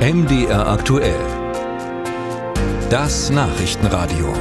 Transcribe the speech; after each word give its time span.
MDR 0.00 0.66
aktuell. 0.66 1.20
Das 2.88 3.28
Nachrichtenradio. 3.28 4.32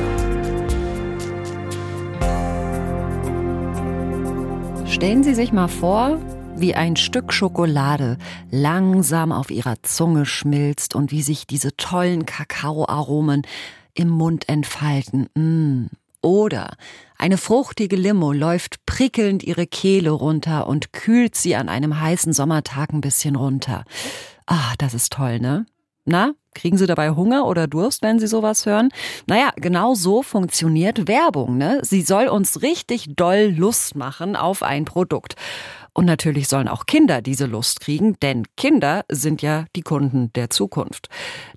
Stellen 4.86 5.22
Sie 5.22 5.36
sich 5.36 5.52
mal 5.52 5.68
vor, 5.68 6.18
wie 6.56 6.76
ein 6.76 6.96
Stück 6.96 7.34
Schokolade 7.34 8.18
langsam 8.50 9.34
auf 9.34 9.52
Ihrer 9.52 9.84
Zunge 9.84 10.26
schmilzt 10.26 10.96
und 10.96 11.12
wie 11.12 11.22
sich 11.22 11.46
diese 11.46 11.76
tollen 11.76 12.26
Kakaoaromen 12.26 13.42
im 13.96 14.08
Mund 14.08 14.48
entfalten. 14.48 15.28
Mm. 15.36 15.88
Oder 16.22 16.78
eine 17.18 17.38
fruchtige 17.38 17.98
Limo 17.98 18.32
läuft 18.32 18.86
prickelnd 18.86 19.44
ihre 19.44 19.68
Kehle 19.68 20.12
runter 20.12 20.68
und 20.68 20.94
kühlt 20.94 21.36
sie 21.36 21.58
an 21.58 21.68
einem 21.68 22.00
heißen 22.00 22.32
Sommertag 22.32 22.94
ein 22.94 23.02
bisschen 23.02 23.36
runter. 23.36 23.84
Ah, 24.52 24.74
das 24.80 24.96
ist 24.96 25.14
toll, 25.14 25.40
ne? 25.40 25.68
Na, 26.06 26.34
kriegen 26.56 26.76
Sie 26.76 26.88
dabei 26.88 27.12
Hunger 27.12 27.46
oder 27.46 27.68
Durst, 27.68 28.02
wenn 28.02 28.18
Sie 28.18 28.26
sowas 28.26 28.66
hören? 28.66 28.90
Naja, 29.28 29.52
genau 29.58 29.94
so 29.94 30.24
funktioniert 30.24 31.08
Werbung, 31.08 31.60
ne? 31.60 31.82
Sie 31.84 32.02
soll 32.02 32.28
uns 32.28 32.64
richtig 32.64 33.16
doll 33.16 33.54
Lust 33.56 33.96
machen 33.96 34.36
auf 34.36 34.64
ein 34.64 34.86
Produkt. 34.86 35.36
Und 35.94 36.06
natürlich 36.06 36.48
sollen 36.48 36.68
auch 36.68 36.88
Kinder 36.88 37.22
diese 37.22 37.46
Lust 37.46 37.80
kriegen, 37.80 38.18
denn 38.24 38.48
Kinder 38.58 39.06
sind 39.08 39.44
ja 39.44 39.66
die 39.76 39.84
Kunden 39.84 40.34
der 40.34 40.50
Zukunft. 40.50 41.10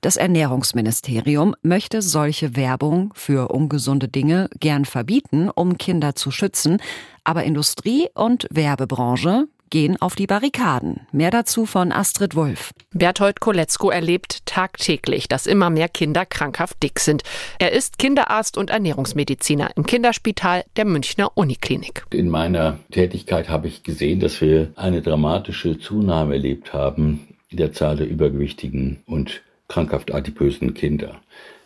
Das 0.03 0.19
Ernährungsministerium 0.19 1.55
möchte 1.63 2.03
solche 2.03 2.57
Werbung 2.57 3.15
für 3.15 3.49
ungesunde 3.49 4.09
Dinge 4.09 4.51
gern 4.61 4.85
verbieten, 4.85 5.49
um 5.49 5.79
Kinder 5.79 6.15
zu 6.15 6.31
schützen. 6.31 6.77
Aber 7.25 7.45
Industrie 7.45 8.11
und 8.13 8.47
Werbebranche 8.51 9.47
gehen 9.73 10.01
auf 10.01 10.15
die 10.15 10.27
Barrikaden. 10.27 11.01
Mehr 11.13 11.31
dazu 11.31 11.65
von 11.65 11.93
Astrid 11.93 12.37
Wulff. 12.37 12.73
Berthold 12.93 13.41
Koletzko 13.41 13.91
erlebt 13.91 14.45
tagtäglich, 14.45 15.29
dass 15.29 15.47
immer 15.47 15.71
mehr 15.71 15.89
Kinder 15.89 16.27
krankhaft 16.27 16.83
dick 16.83 17.01
sind. 17.01 17.23
Er 17.59 17.73
ist 17.73 17.99
Kinderarzt 17.99 18.59
und 18.59 18.69
Ernährungsmediziner 18.69 19.71
im 19.75 19.87
Kinderspital 19.87 20.65
der 20.77 20.85
Münchner 20.85 21.33
Uniklinik. 21.35 22.05
In 22.11 22.29
meiner 22.29 22.79
Tätigkeit 22.91 23.49
habe 23.49 23.67
ich 23.67 23.83
gesehen, 23.83 24.21
dass 24.21 24.43
wir 24.43 24.73
eine 24.77 25.01
dramatische 25.01 25.79
Zunahme 25.79 26.35
erlebt 26.35 26.75
haben 26.75 27.27
in 27.49 27.57
der 27.57 27.73
Zahl 27.73 27.97
der 27.97 28.09
übergewichtigen 28.09 29.03
und 29.07 29.43
krankhaft 29.69 30.15
adipösen 30.15 30.75
Kinder. 30.75 31.23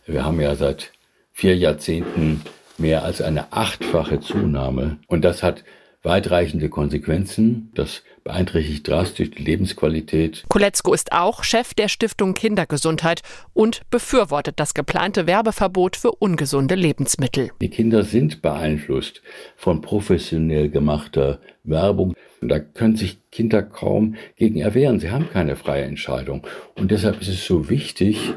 Wir 0.06 0.24
haben 0.24 0.40
ja 0.40 0.54
seit 0.54 0.92
vier 1.32 1.56
Jahrzehnten 1.56 2.42
mehr 2.78 3.02
als 3.02 3.20
eine 3.20 3.52
achtfache 3.52 4.20
Zunahme 4.20 4.98
und 5.08 5.24
das 5.24 5.42
hat 5.42 5.64
weitreichende 6.06 6.70
Konsequenzen. 6.70 7.70
Das 7.74 8.02
beeinträchtigt 8.24 8.88
drastisch 8.88 9.30
die 9.30 9.42
Lebensqualität. 9.42 10.44
Koletzko 10.48 10.94
ist 10.94 11.12
auch 11.12 11.44
Chef 11.44 11.74
der 11.74 11.88
Stiftung 11.88 12.34
Kindergesundheit 12.34 13.22
und 13.52 13.82
befürwortet 13.90 14.58
das 14.58 14.72
geplante 14.72 15.26
Werbeverbot 15.26 15.96
für 15.96 16.12
ungesunde 16.12 16.74
Lebensmittel. 16.74 17.50
Die 17.60 17.70
Kinder 17.70 18.02
sind 18.02 18.42
beeinflusst 18.42 19.22
von 19.56 19.80
professionell 19.80 20.70
gemachter 20.70 21.40
Werbung. 21.62 22.14
Da 22.40 22.58
können 22.58 22.96
sich 22.96 23.18
Kinder 23.30 23.62
kaum 23.62 24.16
gegen 24.36 24.58
erwehren. 24.60 24.98
Sie 24.98 25.10
haben 25.10 25.28
keine 25.30 25.56
freie 25.56 25.84
Entscheidung. 25.84 26.46
Und 26.74 26.90
deshalb 26.90 27.20
ist 27.20 27.28
es 27.28 27.44
so 27.44 27.68
wichtig, 27.68 28.34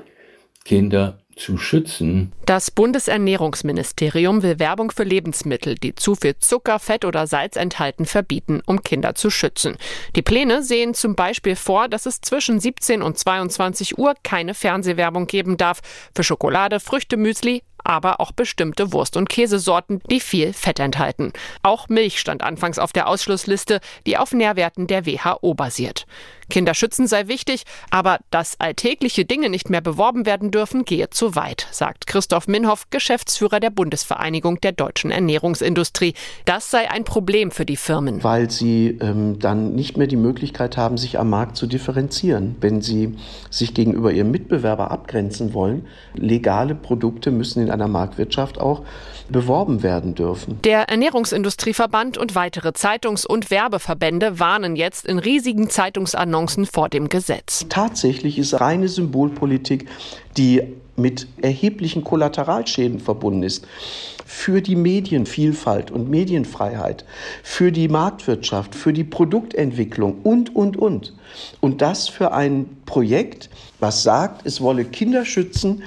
Kinder 0.66 1.20
zu 1.40 1.58
schützen. 1.58 2.32
Das 2.46 2.70
Bundesernährungsministerium 2.70 4.44
will 4.44 4.60
Werbung 4.60 4.92
für 4.92 5.04
Lebensmittel, 5.04 5.76
die 5.76 5.96
zu 5.96 6.16
viel 6.16 6.38
Zucker, 6.38 6.80
Fett 6.80 7.06
oder 7.06 7.26
Salz 7.26 7.56
enthalten, 7.56 8.06
verbieten, 8.06 8.62
um 8.66 8.84
Kinder 8.84 9.16
zu 9.16 9.30
schützen. 9.30 9.78
Die 10.16 10.22
Pläne 10.22 10.62
sehen 10.64 10.94
zum 10.94 11.16
Beispiel 11.16 11.56
vor, 11.56 11.88
dass 11.88 12.06
es 12.06 12.22
zwischen 12.22 12.60
17 12.60 13.02
und 13.02 13.18
22 13.18 13.98
Uhr 13.98 14.14
keine 14.24 14.54
Fernsehwerbung 14.54 15.28
geben 15.28 15.58
darf 15.58 15.80
für 16.14 16.24
Schokolade, 16.24 16.80
Früchtemüsli, 16.80 17.64
aber 17.84 18.20
auch 18.20 18.32
bestimmte 18.32 18.94
Wurst- 18.94 19.18
und 19.18 19.30
Käsesorten, 19.30 20.02
die 20.10 20.20
viel 20.20 20.54
Fett 20.54 20.80
enthalten. 20.80 21.34
Auch 21.64 21.90
Milch 21.90 22.20
stand 22.20 22.44
anfangs 22.44 22.80
auf 22.80 22.94
der 22.94 23.08
Ausschlussliste, 23.08 23.80
die 24.06 24.18
auf 24.18 24.34
Nährwerten 24.34 24.88
der 24.88 25.06
WHO 25.06 25.54
basiert. 25.54 26.06
Kinder 26.50 26.74
schützen 26.74 27.08
sei 27.08 27.28
wichtig, 27.28 27.64
aber 27.92 28.20
dass 28.32 28.60
alltägliche 28.60 29.24
Dinge 29.24 29.50
nicht 29.50 29.70
mehr 29.70 29.82
beworben 29.82 30.26
werden 30.26 30.52
dürfen, 30.52 30.84
gehe 30.84 31.10
zu 31.10 31.36
weit, 31.36 31.68
sagt 31.72 32.08
Christoph 32.08 32.48
Minhoff, 32.48 32.90
Geschäftsführer 32.90 33.60
der 33.60 33.70
Bundesvereinigung 33.70 34.60
der 34.62 34.72
deutschen 34.72 35.12
Ernährungsindustrie. 35.12 36.16
Das 36.46 36.72
sei 36.72 36.90
ein 36.90 37.04
Problem 37.04 37.52
für 37.52 37.66
die 37.66 37.76
Firmen. 37.76 38.24
Weil 38.24 38.50
sie 38.50 38.98
ähm, 39.00 39.38
dann 39.40 39.76
nicht 39.76 39.98
mehr 39.98 40.08
die 40.08 40.16
Möglichkeit 40.16 40.76
haben, 40.76 40.98
sich 40.98 41.20
am 41.20 41.30
Markt 41.30 41.56
zu 41.56 41.68
differenzieren. 41.68 42.56
Wenn 42.60 42.82
sie 42.82 43.16
sich 43.52 43.74
gegenüber 43.74 44.12
ihrem 44.12 44.32
Mitbewerber 44.32 44.90
abgrenzen 44.92 45.54
wollen, 45.54 45.86
legale 46.16 46.74
Produkte 46.74 47.32
müssen 47.32 47.62
in 47.62 47.69
in 47.70 47.74
einer 47.74 47.88
Marktwirtschaft 47.88 48.60
auch 48.60 48.84
beworben 49.30 49.84
werden 49.84 50.16
dürfen. 50.16 50.60
Der 50.64 50.90
Ernährungsindustrieverband 50.90 52.18
und 52.18 52.36
weitere 52.36 52.74
Zeitungs- 52.74 53.26
und 53.26 53.52
Werbeverbände 53.52 54.40
warnen 54.40 54.76
jetzt 54.76 55.06
in 55.06 55.20
riesigen 55.20 55.70
Zeitungsannoncen 55.70 56.66
vor 56.66 56.90
dem 56.90 57.10
Gesetz. 57.10 57.66
Tatsächlich 57.70 58.40
ist 58.40 58.60
reine 58.60 58.88
Symbolpolitik, 58.88 59.88
die 60.38 60.64
mit 60.96 61.28
erheblichen 61.42 62.04
Kollateralschäden 62.04 63.00
verbunden 63.00 63.44
ist 63.44 63.66
für 64.30 64.62
die 64.62 64.76
Medienvielfalt 64.76 65.90
und 65.90 66.08
Medienfreiheit, 66.08 67.04
für 67.42 67.72
die 67.72 67.88
Marktwirtschaft, 67.88 68.76
für 68.76 68.94
die 68.94 69.04
Produktentwicklung 69.04 70.22
und, 70.22 70.56
und, 70.56 70.78
und. 70.78 71.16
Und 71.62 71.82
das 71.82 72.10
für 72.10 72.32
ein 72.32 72.78
Projekt, 72.86 73.50
was 73.80 74.04
sagt, 74.04 74.46
es 74.46 74.62
wolle 74.62 74.86
Kinder 74.86 75.26
schützen, 75.26 75.82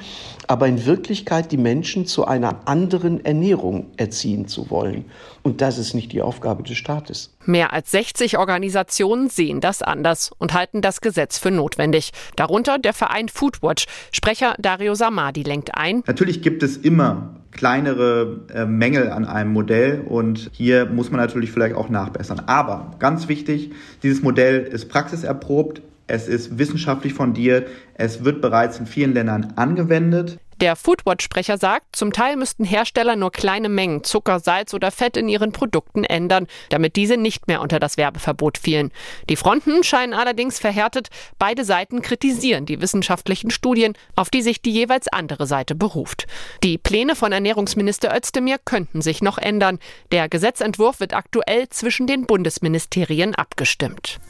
aber 0.53 0.69
in 0.69 0.85
Wirklichkeit 0.85 1.51
die 1.51 1.57
Menschen 1.57 2.05
zu 2.05 2.27
einer 2.27 2.69
anderen 2.69 3.25
Ernährung 3.25 3.87
erziehen 3.97 4.47
zu 4.47 4.69
wollen. 4.69 5.07
Und 5.43 5.63
das 5.63 5.79
ist 5.79 5.95
nicht 5.95 6.13
die 6.13 6.21
Aufgabe 6.21 6.63
des 6.63 6.77
Staates. 6.77 7.35
Mehr 7.47 7.73
als 7.73 7.91
60 7.93 8.37
Organisationen 8.37 9.31
sehen 9.31 9.63
das 9.63 9.81
anders 9.81 10.31
und 10.37 10.53
halten 10.53 10.83
das 10.83 11.01
Gesetz 11.01 11.39
für 11.39 11.51
notwendig. 11.51 12.11
Darunter 12.37 12.79
der 12.79 12.93
Verein 12.93 13.31
Foodwatch. 13.31 13.87
Sprecher 14.13 14.55
Dario 14.59 14.95
Samadi 14.95 15.43
lenkt 15.43 15.75
ein. 15.75 16.03
Natürlich 16.07 16.43
gibt 16.43 16.63
es 16.63 16.77
immer 16.77 17.35
kleinere 17.51 18.43
äh, 18.53 18.67
Mängel 18.67 19.09
an 19.09 19.25
einem 19.25 19.55
Modell 19.55 20.03
und 20.07 20.51
hier 20.53 20.85
muss 20.85 21.11
man 21.11 21.19
natürlich 21.19 21.51
vielleicht 21.51 21.77
auch 21.77 21.89
nachbessern. 21.89 22.43
Aber 22.45 22.91
ganz 22.99 23.27
wichtig, 23.27 23.73
dieses 24.03 24.23
Modell 24.23 24.61
ist 24.61 24.91
praxiserprobt, 24.91 25.81
es 26.07 26.29
ist 26.29 26.59
wissenschaftlich 26.59 27.15
fundiert, 27.15 27.69
es 27.95 28.25
wird 28.25 28.41
bereits 28.41 28.79
in 28.79 28.87
vielen 28.87 29.15
Ländern 29.15 29.53
angewendet. 29.57 30.39
Der 30.63 30.77
Foodwatch-Sprecher 30.77 31.59
sagt, 31.59 31.97
zum 31.97 32.13
Teil 32.13 32.37
müssten 32.37 32.65
Hersteller 32.65 33.17
nur 33.17 33.33
kleine 33.33 33.69
Mengen 33.69 34.05
Zucker, 34.05 34.39
Salz 34.39 34.75
oder 34.75 34.93
Fett 34.93 35.17
in 35.17 35.29
ihren 35.29 35.51
Produkten 35.51 36.05
ändern, 36.05 36.47
damit 36.69 36.95
diese 36.95 37.17
nicht 37.17 37.49
mehr 37.49 37.61
unter 37.61 37.81
das 37.81 37.97
Werbeverbot 37.97 38.59
fielen. 38.59 38.93
Die 39.29 39.35
Fronten 39.35 39.83
scheinen 39.83 40.15
allerdings 40.15 40.61
verhärtet. 40.61 41.09
Beide 41.37 41.65
Seiten 41.65 42.01
kritisieren 42.01 42.65
die 42.65 42.81
wissenschaftlichen 42.81 43.51
Studien, 43.51 43.95
auf 44.15 44.31
die 44.31 44.41
sich 44.41 44.63
die 44.63 44.71
jeweils 44.71 45.09
andere 45.09 45.49
Seite 45.49 45.75
beruft. 45.75 46.29
Die 46.63 46.79
Pläne 46.79 47.17
von 47.17 47.33
Ernährungsminister 47.33 48.17
Özdemir 48.17 48.59
könnten 48.65 49.03
sich 49.03 49.21
noch 49.21 49.39
ändern. 49.39 49.81
Der 50.13 50.29
Gesetzentwurf 50.29 51.01
wird 51.01 51.13
aktuell 51.13 51.71
zwischen 51.71 52.07
den 52.07 52.25
Bundesministerien 52.25 53.35
abgestimmt. 53.35 54.21